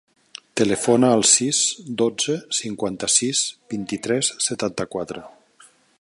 [0.59, 1.59] Telefona al sis,
[1.99, 5.27] dotze, cinquanta-sis, vint-i-tres, setanta-quatre.